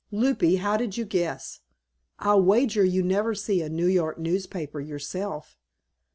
[0.09, 1.59] 'Lupie, how did you guess?
[2.17, 5.59] I'll wager you never see a New York newspaper yourself."